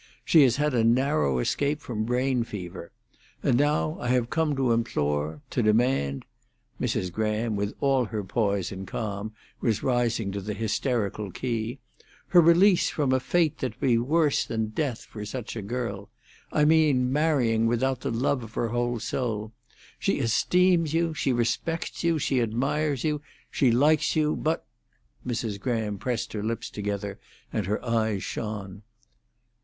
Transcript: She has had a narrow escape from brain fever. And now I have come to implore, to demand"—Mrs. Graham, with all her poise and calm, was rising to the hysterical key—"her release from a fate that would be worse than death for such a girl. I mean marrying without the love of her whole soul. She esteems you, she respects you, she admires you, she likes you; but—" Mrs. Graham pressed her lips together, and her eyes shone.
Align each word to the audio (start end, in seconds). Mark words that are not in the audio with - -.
She 0.25 0.41
has 0.41 0.55
had 0.55 0.73
a 0.73 0.83
narrow 0.83 1.37
escape 1.37 1.79
from 1.79 2.05
brain 2.05 2.43
fever. 2.43 2.91
And 3.43 3.55
now 3.55 3.99
I 3.99 4.07
have 4.07 4.31
come 4.31 4.55
to 4.55 4.71
implore, 4.71 5.43
to 5.51 5.61
demand"—Mrs. 5.61 7.11
Graham, 7.11 7.55
with 7.55 7.75
all 7.81 8.05
her 8.05 8.23
poise 8.23 8.71
and 8.71 8.87
calm, 8.87 9.35
was 9.59 9.83
rising 9.83 10.31
to 10.31 10.41
the 10.41 10.55
hysterical 10.55 11.29
key—"her 11.29 12.41
release 12.41 12.89
from 12.89 13.13
a 13.13 13.19
fate 13.19 13.59
that 13.59 13.79
would 13.79 13.87
be 13.87 13.97
worse 13.99 14.43
than 14.43 14.69
death 14.69 15.05
for 15.05 15.23
such 15.23 15.55
a 15.55 15.61
girl. 15.61 16.09
I 16.51 16.65
mean 16.65 17.13
marrying 17.13 17.67
without 17.67 18.01
the 18.01 18.09
love 18.09 18.41
of 18.43 18.55
her 18.55 18.69
whole 18.69 18.99
soul. 18.99 19.51
She 19.99 20.17
esteems 20.17 20.95
you, 20.95 21.13
she 21.13 21.31
respects 21.31 22.03
you, 22.03 22.17
she 22.17 22.41
admires 22.41 23.03
you, 23.03 23.21
she 23.51 23.69
likes 23.69 24.15
you; 24.15 24.35
but—" 24.35 24.65
Mrs. 25.27 25.59
Graham 25.59 25.99
pressed 25.99 26.33
her 26.33 26.41
lips 26.41 26.71
together, 26.71 27.19
and 27.53 27.67
her 27.67 27.85
eyes 27.85 28.23
shone. 28.23 28.81